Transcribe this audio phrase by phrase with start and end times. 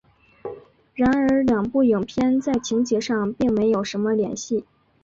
[0.95, 4.65] 然而两部影片在情节上并没有什么联系。